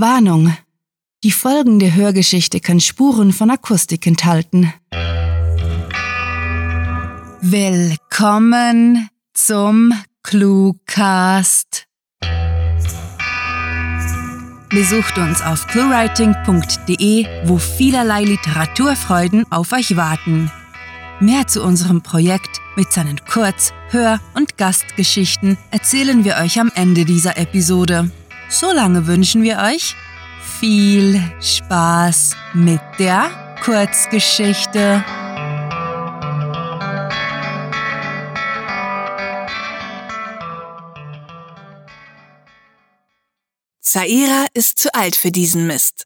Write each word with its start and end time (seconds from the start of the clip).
Warnung. 0.00 0.56
Die 1.24 1.32
folgende 1.32 1.92
Hörgeschichte 1.92 2.60
kann 2.60 2.78
Spuren 2.78 3.32
von 3.32 3.50
Akustik 3.50 4.06
enthalten. 4.06 4.72
Willkommen 7.40 9.08
zum 9.34 9.92
Cluecast. 10.22 11.86
Besucht 14.68 15.18
uns 15.18 15.42
auf 15.42 15.66
cluewriting.de, 15.66 17.26
wo 17.48 17.58
vielerlei 17.58 18.22
Literaturfreuden 18.22 19.50
auf 19.50 19.72
euch 19.72 19.96
warten. 19.96 20.52
Mehr 21.18 21.48
zu 21.48 21.60
unserem 21.64 22.02
Projekt 22.02 22.60
mit 22.76 22.92
seinen 22.92 23.18
Kurz-, 23.24 23.72
Hör- 23.88 24.20
und 24.34 24.56
Gastgeschichten 24.58 25.58
erzählen 25.72 26.24
wir 26.24 26.36
euch 26.36 26.60
am 26.60 26.70
Ende 26.76 27.04
dieser 27.04 27.36
Episode. 27.36 28.12
Solange 28.50 29.06
wünschen 29.06 29.42
wir 29.42 29.58
euch 29.58 29.94
viel 30.58 31.22
Spaß 31.40 32.34
mit 32.54 32.80
der 32.98 33.56
Kurzgeschichte. 33.62 35.04
Zaira 43.82 44.46
ist 44.54 44.78
zu 44.78 44.94
alt 44.94 45.14
für 45.14 45.30
diesen 45.30 45.66
Mist. 45.66 46.04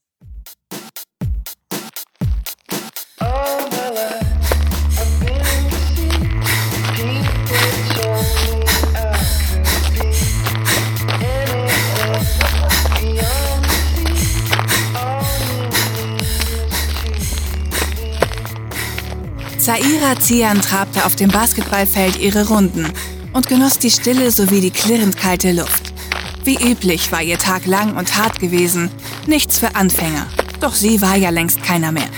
Zaira 19.62 20.18
Zian 20.18 20.60
trabte 20.60 21.04
auf 21.04 21.14
dem 21.14 21.30
Basketballfeld 21.30 22.18
ihre 22.18 22.48
Runden 22.48 22.92
und 23.32 23.46
genoss 23.46 23.78
die 23.78 23.92
Stille 23.92 24.32
sowie 24.32 24.60
die 24.60 24.72
klirrend 24.72 25.16
kalte 25.16 25.52
Luft. 25.52 25.94
Wie 26.42 26.56
üblich 26.56 27.12
war 27.12 27.22
ihr 27.22 27.38
Tag 27.38 27.66
lang 27.66 27.96
und 27.96 28.16
hart 28.16 28.40
gewesen, 28.40 28.90
nichts 29.28 29.60
für 29.60 29.76
Anfänger, 29.76 30.26
doch 30.58 30.74
sie 30.74 31.00
war 31.00 31.14
ja 31.14 31.30
längst 31.30 31.62
keiner 31.62 31.92
mehr. 31.92 32.08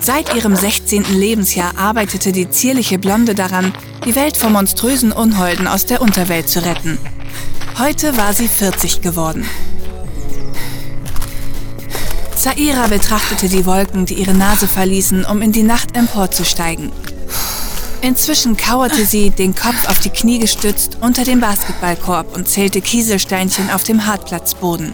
Seit 0.00 0.34
ihrem 0.34 0.56
16. 0.56 1.16
Lebensjahr 1.16 1.78
arbeitete 1.78 2.32
die 2.32 2.50
zierliche 2.50 2.98
Blonde 2.98 3.36
daran, 3.36 3.72
die 4.04 4.16
Welt 4.16 4.36
vor 4.36 4.50
monströsen 4.50 5.12
Unholden 5.12 5.68
aus 5.68 5.86
der 5.86 6.02
Unterwelt 6.02 6.48
zu 6.48 6.64
retten. 6.64 6.98
Heute 7.78 8.16
war 8.16 8.32
sie 8.32 8.48
40 8.48 9.00
geworden. 9.00 9.46
Saira 12.42 12.88
betrachtete 12.88 13.48
die 13.48 13.66
Wolken, 13.66 14.04
die 14.04 14.14
ihre 14.14 14.34
Nase 14.34 14.66
verließen, 14.66 15.24
um 15.26 15.42
in 15.42 15.52
die 15.52 15.62
Nacht 15.62 15.96
emporzusteigen. 15.96 16.90
Inzwischen 18.00 18.56
kauerte 18.56 19.06
sie, 19.06 19.30
den 19.30 19.54
Kopf 19.54 19.88
auf 19.88 20.00
die 20.00 20.10
Knie 20.10 20.40
gestützt, 20.40 20.98
unter 21.00 21.22
dem 21.22 21.38
Basketballkorb 21.38 22.34
und 22.34 22.48
zählte 22.48 22.80
Kieselsteinchen 22.80 23.70
auf 23.70 23.84
dem 23.84 24.06
Hartplatzboden. 24.06 24.92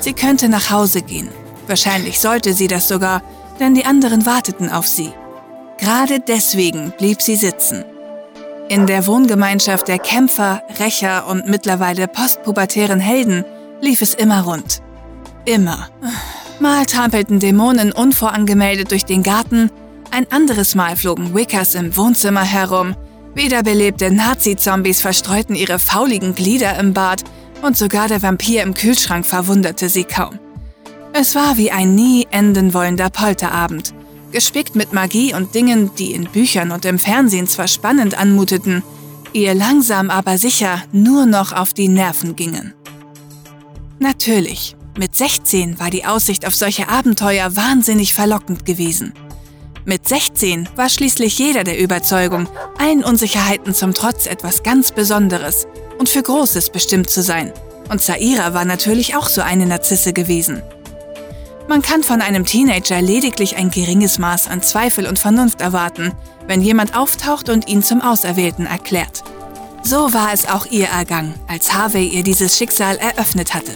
Sie 0.00 0.12
könnte 0.12 0.50
nach 0.50 0.70
Hause 0.70 1.00
gehen. 1.00 1.30
Wahrscheinlich 1.66 2.20
sollte 2.20 2.52
sie 2.52 2.66
das 2.66 2.88
sogar, 2.88 3.22
denn 3.58 3.74
die 3.74 3.86
anderen 3.86 4.26
warteten 4.26 4.68
auf 4.68 4.86
sie. 4.86 5.14
Gerade 5.78 6.20
deswegen 6.20 6.92
blieb 6.98 7.22
sie 7.22 7.36
sitzen. 7.36 7.86
In 8.68 8.86
der 8.86 9.06
Wohngemeinschaft 9.06 9.88
der 9.88 9.98
Kämpfer, 9.98 10.62
Rächer 10.78 11.26
und 11.26 11.48
mittlerweile 11.48 12.06
postpubertären 12.06 13.00
Helden 13.00 13.46
lief 13.80 14.02
es 14.02 14.12
immer 14.12 14.42
rund. 14.42 14.83
Immer. 15.44 15.88
Mal 16.60 16.86
trampelten 16.86 17.38
Dämonen 17.38 17.92
unvorangemeldet 17.92 18.90
durch 18.90 19.04
den 19.04 19.22
Garten, 19.22 19.70
ein 20.10 20.30
anderes 20.30 20.74
Mal 20.74 20.96
flogen 20.96 21.34
Wickers 21.34 21.74
im 21.74 21.96
Wohnzimmer 21.96 22.44
herum, 22.44 22.94
wiederbelebte 23.34 24.10
Nazi-Zombies 24.12 25.02
verstreuten 25.02 25.56
ihre 25.56 25.78
fauligen 25.78 26.34
Glieder 26.34 26.78
im 26.78 26.94
Bad 26.94 27.24
und 27.62 27.76
sogar 27.76 28.08
der 28.08 28.22
Vampir 28.22 28.62
im 28.62 28.74
Kühlschrank 28.74 29.26
verwunderte 29.26 29.88
sie 29.88 30.04
kaum. 30.04 30.38
Es 31.12 31.34
war 31.34 31.56
wie 31.56 31.70
ein 31.70 31.94
nie 31.94 32.26
enden 32.30 32.72
wollender 32.74 33.10
Polterabend, 33.10 33.94
gespickt 34.32 34.76
mit 34.76 34.92
Magie 34.92 35.34
und 35.34 35.54
Dingen, 35.54 35.90
die 35.96 36.12
in 36.12 36.24
Büchern 36.24 36.70
und 36.70 36.84
im 36.84 36.98
Fernsehen 36.98 37.46
zwar 37.46 37.68
spannend 37.68 38.18
anmuteten, 38.18 38.82
ihr 39.32 39.54
langsam 39.54 40.10
aber 40.10 40.38
sicher 40.38 40.82
nur 40.92 41.26
noch 41.26 41.52
auf 41.52 41.72
die 41.72 41.88
Nerven 41.88 42.34
gingen. 42.34 42.72
Natürlich, 43.98 44.76
mit 44.96 45.16
16 45.16 45.78
war 45.78 45.90
die 45.90 46.04
Aussicht 46.04 46.46
auf 46.46 46.54
solche 46.54 46.88
Abenteuer 46.88 47.56
wahnsinnig 47.56 48.14
verlockend 48.14 48.64
gewesen. 48.64 49.12
Mit 49.84 50.08
16 50.08 50.68
war 50.76 50.88
schließlich 50.88 51.38
jeder 51.38 51.64
der 51.64 51.78
Überzeugung, 51.78 52.48
allen 52.78 53.04
Unsicherheiten 53.04 53.74
zum 53.74 53.92
Trotz 53.92 54.26
etwas 54.26 54.62
ganz 54.62 54.92
Besonderes 54.92 55.66
und 55.98 56.08
für 56.08 56.22
Großes 56.22 56.70
bestimmt 56.70 57.10
zu 57.10 57.22
sein. 57.22 57.52
Und 57.90 58.00
Zaira 58.00 58.54
war 58.54 58.64
natürlich 58.64 59.14
auch 59.14 59.28
so 59.28 59.42
eine 59.42 59.66
Narzisse 59.66 60.12
gewesen. 60.12 60.62
Man 61.68 61.82
kann 61.82 62.02
von 62.02 62.20
einem 62.20 62.44
Teenager 62.44 63.02
lediglich 63.02 63.56
ein 63.56 63.70
geringes 63.70 64.18
Maß 64.18 64.48
an 64.48 64.62
Zweifel 64.62 65.06
und 65.06 65.18
Vernunft 65.18 65.60
erwarten, 65.60 66.12
wenn 66.46 66.62
jemand 66.62 66.96
auftaucht 66.96 67.48
und 67.48 67.68
ihn 67.68 67.82
zum 67.82 68.00
Auserwählten 68.00 68.66
erklärt. 68.66 69.22
So 69.82 70.12
war 70.14 70.32
es 70.32 70.48
auch 70.48 70.66
ihr 70.66 70.86
ergangen, 70.86 71.34
als 71.46 71.74
Harvey 71.74 72.06
ihr 72.06 72.22
dieses 72.22 72.56
Schicksal 72.56 72.96
eröffnet 72.96 73.54
hatte. 73.54 73.72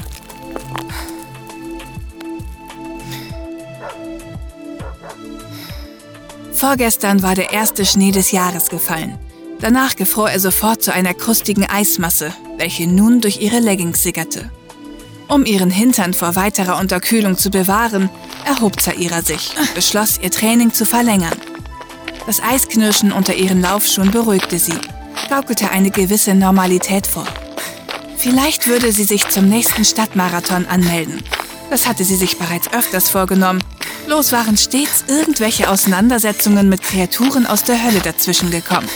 Vorgestern 6.58 7.22
war 7.22 7.36
der 7.36 7.52
erste 7.52 7.86
Schnee 7.86 8.10
des 8.10 8.32
Jahres 8.32 8.68
gefallen. 8.68 9.16
Danach 9.60 9.94
gefror 9.94 10.28
er 10.28 10.40
sofort 10.40 10.82
zu 10.82 10.92
einer 10.92 11.14
krustigen 11.14 11.64
Eismasse, 11.64 12.34
welche 12.56 12.88
nun 12.88 13.20
durch 13.20 13.40
ihre 13.40 13.60
Leggings 13.60 14.02
sickerte. 14.02 14.50
Um 15.28 15.44
ihren 15.44 15.70
Hintern 15.70 16.14
vor 16.14 16.34
weiterer 16.34 16.80
Unterkühlung 16.80 17.38
zu 17.38 17.50
bewahren, 17.50 18.10
erhob 18.44 18.80
Zaira 18.80 19.22
sich 19.22 19.56
und 19.56 19.72
beschloss, 19.74 20.18
ihr 20.20 20.32
Training 20.32 20.72
zu 20.72 20.84
verlängern. 20.84 21.38
Das 22.26 22.42
Eisknirschen 22.42 23.12
unter 23.12 23.36
ihren 23.36 23.62
Laufschuhen 23.62 24.10
beruhigte 24.10 24.58
sie, 24.58 24.78
gaukelte 25.30 25.70
eine 25.70 25.92
gewisse 25.92 26.34
Normalität 26.34 27.06
vor. 27.06 27.26
Vielleicht 28.16 28.66
würde 28.66 28.90
sie 28.90 29.04
sich 29.04 29.28
zum 29.28 29.48
nächsten 29.48 29.84
Stadtmarathon 29.84 30.66
anmelden. 30.66 31.22
Das 31.70 31.86
hatte 31.86 32.02
sie 32.02 32.16
sich 32.16 32.36
bereits 32.36 32.72
öfters 32.72 33.10
vorgenommen 33.10 33.62
Bloß 34.08 34.32
waren 34.32 34.56
stets 34.56 35.04
irgendwelche 35.06 35.68
Auseinandersetzungen 35.68 36.70
mit 36.70 36.82
Kreaturen 36.82 37.46
aus 37.46 37.62
der 37.62 37.84
Hölle 37.84 38.00
dazwischen 38.00 38.50
gekommen. 38.50 38.88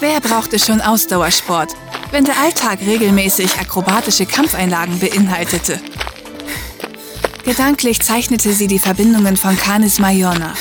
Wer 0.00 0.20
brauchte 0.20 0.58
schon 0.58 0.82
Ausdauersport, 0.82 1.72
wenn 2.10 2.26
der 2.26 2.38
Alltag 2.38 2.80
regelmäßig 2.84 3.58
akrobatische 3.58 4.26
Kampfeinlagen 4.26 4.98
beinhaltete? 4.98 5.80
Gedanklich 7.46 8.02
zeichnete 8.02 8.52
sie 8.52 8.66
die 8.66 8.78
Verbindungen 8.78 9.38
von 9.38 9.56
Canis 9.56 9.98
Major 9.98 10.34
nach. 10.34 10.58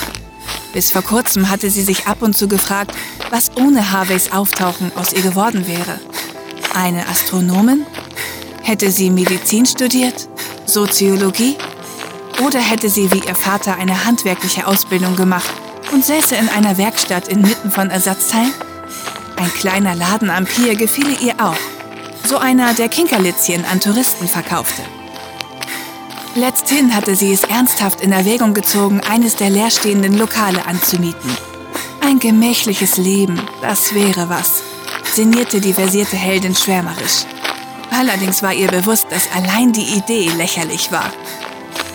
Bis 0.71 0.91
vor 0.91 1.01
kurzem 1.01 1.49
hatte 1.49 1.69
sie 1.69 1.83
sich 1.83 2.07
ab 2.07 2.21
und 2.21 2.37
zu 2.37 2.47
gefragt, 2.47 2.95
was 3.31 3.51
ohne 3.57 3.91
Harveys 3.91 4.31
Auftauchen 4.31 4.93
aus 4.95 5.11
ihr 5.11 5.23
geworden 5.23 5.67
wäre. 5.67 5.99
Eine 6.73 7.05
Astronomin? 7.09 7.85
Hätte 8.61 8.91
sie 8.91 9.09
Medizin 9.09 9.65
studiert? 9.65 10.29
Soziologie? 10.67 11.57
Oder 12.41 12.59
hätte 12.59 12.89
sie 12.89 13.11
wie 13.11 13.19
ihr 13.19 13.35
Vater 13.35 13.75
eine 13.75 14.05
handwerkliche 14.05 14.65
Ausbildung 14.67 15.15
gemacht 15.15 15.53
und 15.91 16.05
säße 16.05 16.35
in 16.35 16.49
einer 16.49 16.77
Werkstatt 16.77 17.27
inmitten 17.27 17.71
von 17.71 17.89
Ersatzteilen? 17.89 18.53
Ein 19.35 19.53
kleiner 19.53 19.95
Laden 19.95 20.29
am 20.29 20.45
Pier 20.45 20.75
gefiele 20.75 21.15
ihr 21.21 21.35
auch. 21.39 21.57
So 22.25 22.37
einer, 22.37 22.73
der 22.73 22.89
Kinkerlitzchen 22.89 23.65
an 23.65 23.79
Touristen 23.79 24.27
verkaufte. 24.27 24.81
Letzthin 26.35 26.95
hatte 26.95 27.15
sie 27.15 27.31
es 27.31 27.43
ernsthaft 27.43 28.01
in 28.01 28.11
Erwägung 28.11 28.53
gezogen, 28.53 29.01
eines 29.01 29.35
der 29.35 29.49
leerstehenden 29.49 30.17
Lokale 30.17 30.65
anzumieten. 30.65 31.29
Ein 32.01 32.19
gemächliches 32.19 32.97
Leben, 32.97 33.39
das 33.61 33.93
wäre 33.93 34.29
was, 34.29 34.63
sinnierte 35.13 35.61
die 35.61 35.73
versierte 35.73 36.15
Heldin 36.15 36.55
schwärmerisch. 36.55 37.25
Allerdings 37.91 38.41
war 38.41 38.53
ihr 38.53 38.67
bewusst, 38.67 39.07
dass 39.11 39.29
allein 39.35 39.71
die 39.71 39.95
Idee 39.95 40.29
lächerlich 40.35 40.91
war. 40.91 41.11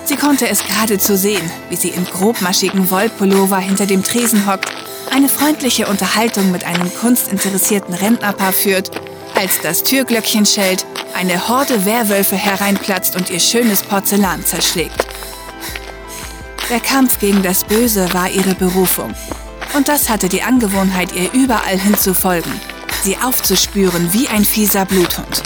Sie 0.09 0.17
konnte 0.17 0.49
es 0.49 0.65
geradezu 0.65 1.19
sehen, 1.19 1.51
wie 1.69 1.77
sie 1.77 1.91
im 1.91 2.07
grobmaschigen 2.07 2.91
Wollpullover 2.91 3.59
hinter 3.59 3.85
dem 3.85 4.03
Tresen 4.03 4.51
hockt, 4.51 4.71
eine 5.13 5.29
freundliche 5.29 5.87
Unterhaltung 5.87 6.51
mit 6.51 6.65
einem 6.65 6.91
kunstinteressierten 6.95 7.93
Rentnerpaar 7.93 8.55
führt, 8.55 8.91
als 9.35 9.61
das 9.61 9.83
Türglöckchen 9.83 10.47
schellt, 10.47 10.87
eine 11.15 11.51
Horde 11.51 11.85
Werwölfe 11.85 12.37
hereinplatzt 12.37 13.17
und 13.17 13.29
ihr 13.29 13.39
schönes 13.39 13.83
Porzellan 13.83 14.47
zerschlägt. 14.47 15.07
Der 16.71 16.81
Kampf 16.81 17.19
gegen 17.19 17.43
das 17.43 17.65
Böse 17.65 18.11
war 18.15 18.31
ihre 18.31 18.55
Berufung. 18.55 19.13
Und 19.75 19.89
das 19.89 20.09
hatte 20.09 20.31
die 20.31 20.43
Angewohnheit, 20.43 21.13
ihr 21.15 21.31
überall 21.35 21.79
hinzufolgen, 21.79 22.53
sie 23.03 23.19
aufzuspüren 23.19 24.11
wie 24.15 24.27
ein 24.29 24.47
fieser 24.47 24.87
Bluthund. 24.87 25.43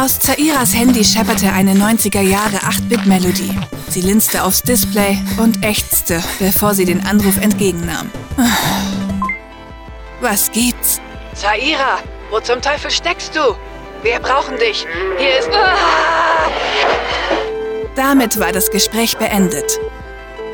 Aus 0.00 0.18
Zairas 0.18 0.74
Handy 0.74 1.04
schepperte 1.04 1.52
eine 1.52 1.74
90er 1.74 2.22
Jahre 2.22 2.56
8-Bit-Melodie. 2.56 3.54
Sie 3.90 4.00
linste 4.00 4.42
aufs 4.44 4.62
Display 4.62 5.18
und 5.36 5.62
ächzte, 5.62 6.22
bevor 6.38 6.72
sie 6.72 6.86
den 6.86 7.04
Anruf 7.04 7.36
entgegennahm. 7.38 8.10
Was 10.22 10.50
gibt's? 10.52 11.02
Zaira, 11.34 11.98
wo 12.30 12.40
zum 12.40 12.62
Teufel 12.62 12.90
steckst 12.90 13.36
du? 13.36 13.54
Wir 14.02 14.20
brauchen 14.20 14.56
dich. 14.56 14.86
Hier 15.18 15.38
ist... 15.38 15.50
Ah! 15.52 16.48
Damit 17.94 18.40
war 18.40 18.52
das 18.52 18.70
Gespräch 18.70 19.18
beendet. 19.18 19.78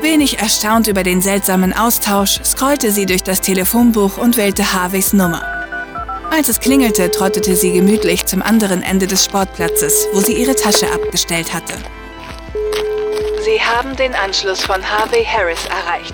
Wenig 0.01 0.39
erstaunt 0.39 0.87
über 0.87 1.03
den 1.03 1.21
seltsamen 1.21 1.71
Austausch, 1.71 2.41
scrollte 2.43 2.91
sie 2.91 3.05
durch 3.05 3.23
das 3.23 3.39
Telefonbuch 3.39 4.17
und 4.17 4.35
wählte 4.35 4.73
Harveys 4.73 5.13
Nummer. 5.13 5.56
Als 6.37 6.49
es 6.49 6.59
klingelte, 6.59 7.09
trottete 7.09 7.55
sie 7.55 7.71
gemütlich 7.71 8.27
zum 8.27 8.43
anderen 8.43 8.83
Ende 8.83 9.07
des 9.07 9.25
Sportplatzes, 9.25 10.07
wo 10.13 10.19
sie 10.19 10.33
ihre 10.33 10.55
Tasche 10.55 10.85
abgestellt 10.93 11.51
hatte. 11.51 11.73
Sie 13.43 13.59
haben 13.59 13.95
den 13.95 14.13
Anschluss 14.13 14.61
von 14.61 14.87
Harvey 14.87 15.25
Harris 15.25 15.65
erreicht. 15.65 16.13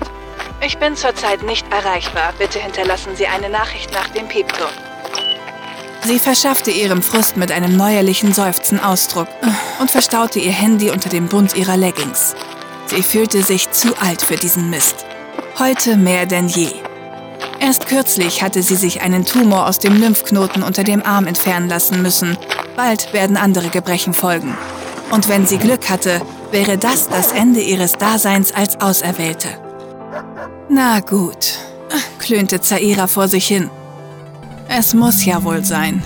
Ich 0.64 0.78
bin 0.78 0.96
zurzeit 0.96 1.42
nicht 1.42 1.70
erreichbar. 1.70 2.32
Bitte 2.38 2.58
hinterlassen 2.58 3.14
Sie 3.16 3.26
eine 3.26 3.50
Nachricht 3.50 3.92
nach 3.92 4.08
dem 4.08 4.26
Piepton. 4.26 4.70
Sie 6.06 6.18
verschaffte 6.18 6.70
ihrem 6.70 7.02
Frust 7.02 7.36
mit 7.36 7.52
einem 7.52 7.76
neuerlichen 7.76 8.32
Seufzen 8.32 8.80
Ausdruck 8.80 9.28
und 9.78 9.90
verstaute 9.90 10.38
ihr 10.38 10.52
Handy 10.52 10.88
unter 10.88 11.10
dem 11.10 11.28
Bund 11.28 11.54
ihrer 11.54 11.76
Leggings. 11.76 12.34
Sie 12.86 13.02
fühlte 13.02 13.42
sich 13.42 13.70
zu 13.72 13.94
alt 14.00 14.22
für 14.22 14.36
diesen 14.36 14.70
Mist. 14.70 15.04
Heute 15.58 15.98
mehr 15.98 16.24
denn 16.24 16.48
je. 16.48 16.70
Erst 17.64 17.86
kürzlich 17.86 18.42
hatte 18.42 18.62
sie 18.62 18.76
sich 18.76 19.00
einen 19.00 19.24
Tumor 19.24 19.66
aus 19.66 19.78
dem 19.78 19.96
Lymphknoten 19.98 20.62
unter 20.62 20.84
dem 20.84 21.02
Arm 21.02 21.26
entfernen 21.26 21.66
lassen 21.66 22.02
müssen. 22.02 22.36
Bald 22.76 23.14
werden 23.14 23.38
andere 23.38 23.70
Gebrechen 23.70 24.12
folgen. 24.12 24.54
Und 25.10 25.30
wenn 25.30 25.46
sie 25.46 25.56
Glück 25.56 25.88
hatte, 25.88 26.20
wäre 26.50 26.76
das 26.76 27.08
das 27.08 27.32
Ende 27.32 27.62
ihres 27.62 27.94
Daseins 27.94 28.52
als 28.52 28.82
Auserwählte. 28.82 29.48
Na 30.68 31.00
gut, 31.00 31.58
klönte 32.18 32.60
Zaira 32.60 33.06
vor 33.06 33.28
sich 33.28 33.46
hin. 33.46 33.70
Es 34.68 34.92
muss 34.92 35.24
ja 35.24 35.42
wohl 35.42 35.64
sein. 35.64 36.04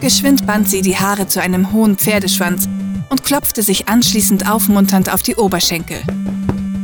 Geschwind 0.00 0.46
band 0.46 0.70
sie 0.70 0.80
die 0.80 0.96
Haare 0.96 1.26
zu 1.26 1.42
einem 1.42 1.72
hohen 1.72 1.98
Pferdeschwanz 1.98 2.70
und 3.10 3.22
klopfte 3.22 3.62
sich 3.62 3.90
anschließend 3.90 4.50
aufmunternd 4.50 5.12
auf 5.12 5.22
die 5.22 5.36
Oberschenkel. 5.36 5.98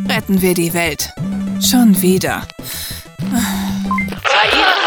Retten 0.06 0.42
wir 0.42 0.52
die 0.52 0.74
Welt. 0.74 1.14
Schon 1.62 2.02
wieder. 2.02 2.42
right? 4.42 4.79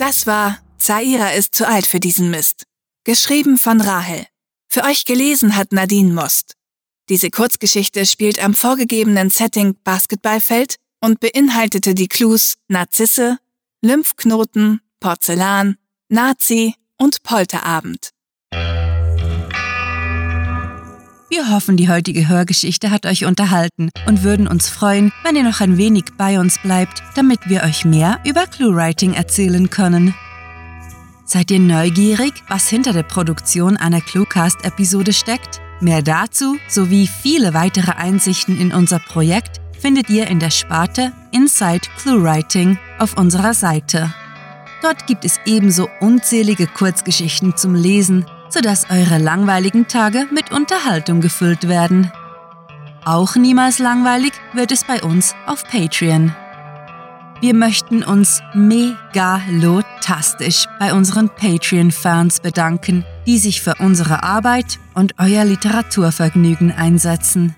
Das 0.00 0.26
war 0.26 0.58
Zaira 0.78 1.32
ist 1.32 1.54
zu 1.54 1.68
alt 1.68 1.86
für 1.86 2.00
diesen 2.00 2.30
Mist. 2.30 2.64
Geschrieben 3.04 3.58
von 3.58 3.82
Rahel. 3.82 4.24
Für 4.66 4.84
euch 4.84 5.04
gelesen 5.04 5.56
hat 5.56 5.72
Nadine 5.72 6.14
Most. 6.14 6.56
Diese 7.10 7.28
Kurzgeschichte 7.28 8.06
spielt 8.06 8.42
am 8.42 8.54
vorgegebenen 8.54 9.28
Setting 9.28 9.76
Basketballfeld 9.84 10.76
und 11.02 11.20
beinhaltete 11.20 11.94
die 11.94 12.08
Clues 12.08 12.56
Narzisse, 12.66 13.36
Lymphknoten, 13.82 14.80
Porzellan, 15.00 15.76
Nazi 16.08 16.76
und 16.96 17.22
Polterabend. 17.22 18.12
Wir 21.30 21.48
hoffen, 21.48 21.76
die 21.76 21.88
heutige 21.88 22.28
Hörgeschichte 22.28 22.90
hat 22.90 23.06
euch 23.06 23.24
unterhalten 23.24 23.90
und 24.08 24.24
würden 24.24 24.48
uns 24.48 24.68
freuen, 24.68 25.12
wenn 25.22 25.36
ihr 25.36 25.44
noch 25.44 25.60
ein 25.60 25.76
wenig 25.76 26.06
bei 26.18 26.40
uns 26.40 26.58
bleibt, 26.58 27.04
damit 27.14 27.48
wir 27.48 27.62
euch 27.62 27.84
mehr 27.84 28.18
über 28.24 28.48
Cluewriting 28.48 29.14
erzählen 29.14 29.70
können. 29.70 30.12
Seid 31.24 31.52
ihr 31.52 31.60
neugierig, 31.60 32.32
was 32.48 32.68
hinter 32.68 32.92
der 32.92 33.04
Produktion 33.04 33.76
einer 33.76 34.00
Cluecast-Episode 34.00 35.12
steckt? 35.12 35.60
Mehr 35.80 36.02
dazu 36.02 36.56
sowie 36.68 37.06
viele 37.06 37.54
weitere 37.54 37.92
Einsichten 37.92 38.60
in 38.60 38.72
unser 38.72 38.98
Projekt 38.98 39.60
findet 39.78 40.10
ihr 40.10 40.26
in 40.26 40.40
der 40.40 40.50
Sparte 40.50 41.12
Inside 41.30 41.86
Cluewriting 42.02 42.76
auf 42.98 43.16
unserer 43.16 43.54
Seite. 43.54 44.12
Dort 44.82 45.06
gibt 45.06 45.24
es 45.24 45.38
ebenso 45.46 45.88
unzählige 46.00 46.66
Kurzgeschichten 46.66 47.56
zum 47.56 47.76
Lesen, 47.76 48.26
sodass 48.50 48.90
eure 48.90 49.18
langweiligen 49.18 49.88
Tage 49.88 50.26
mit 50.30 50.52
Unterhaltung 50.52 51.20
gefüllt 51.20 51.68
werden. 51.68 52.12
Auch 53.04 53.36
niemals 53.36 53.78
langweilig 53.78 54.32
wird 54.52 54.72
es 54.72 54.84
bei 54.84 55.02
uns 55.02 55.34
auf 55.46 55.64
Patreon. 55.64 56.34
Wir 57.40 57.54
möchten 57.54 58.04
uns 58.04 58.42
megalotastisch 58.52 60.66
bei 60.78 60.92
unseren 60.92 61.30
Patreon-Fans 61.30 62.40
bedanken, 62.40 63.06
die 63.26 63.38
sich 63.38 63.62
für 63.62 63.76
unsere 63.78 64.22
Arbeit 64.22 64.78
und 64.92 65.14
euer 65.18 65.46
Literaturvergnügen 65.46 66.70
einsetzen. 66.70 67.56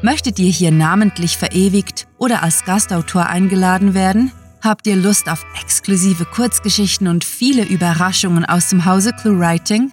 Möchtet 0.00 0.38
ihr 0.38 0.50
hier 0.50 0.70
namentlich 0.70 1.36
verewigt 1.36 2.06
oder 2.18 2.44
als 2.44 2.64
Gastautor 2.64 3.26
eingeladen 3.26 3.94
werden? 3.94 4.30
Habt 4.62 4.86
ihr 4.86 4.96
Lust 4.96 5.28
auf 5.28 5.44
exklusive 5.60 6.24
Kurzgeschichten 6.24 7.08
und 7.08 7.24
viele 7.24 7.64
Überraschungen 7.64 8.44
aus 8.44 8.68
dem 8.68 8.84
Hause 8.84 9.12
ClueWriting? 9.12 9.92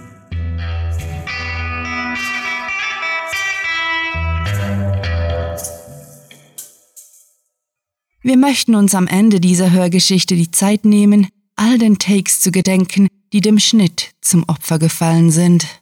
Wir 8.22 8.36
möchten 8.36 8.76
uns 8.76 8.94
am 8.94 9.08
Ende 9.08 9.40
dieser 9.40 9.72
Hörgeschichte 9.72 10.36
die 10.36 10.52
Zeit 10.52 10.84
nehmen, 10.84 11.30
all 11.56 11.78
den 11.78 11.98
Takes 11.98 12.42
zu 12.42 12.52
gedenken, 12.52 13.08
die 13.32 13.42
dem 13.42 13.60
Schnitt 13.60 14.12
zum 14.22 14.44
Opfer 14.48 14.80
gefallen 14.80 15.32
sind. 15.32 15.82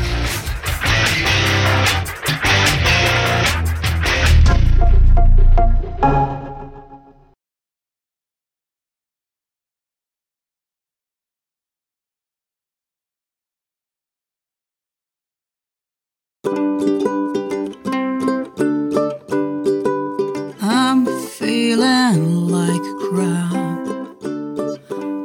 I'm 20.63 21.05
feeling 21.05 22.47
like 22.47 22.81
crap. 23.09 23.63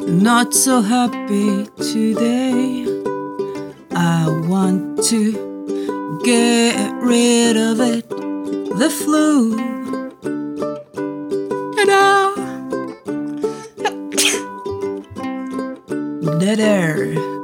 Not 0.08 0.54
so 0.54 0.80
happy 0.82 1.66
today. 1.76 2.84
I 3.92 4.28
want 4.48 5.02
to 5.04 6.20
get 6.24 6.92
rid 7.02 7.56
of 7.56 7.80
it. 7.80 8.08
The 8.08 8.90
flu. 8.90 9.56
Ta-da! 11.76 12.34
Dead 16.38 16.60
air. 16.60 17.36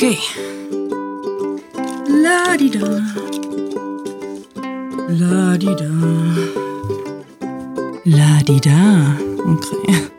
Okay. 0.00 0.16
La 2.22 2.54
di 2.56 2.70
da. 2.70 2.86
La 5.08 5.56
di 5.56 5.74
da. 5.74 5.90
La 8.04 8.40
di 8.44 8.60
da. 8.60 9.16
Okay. 9.42 10.17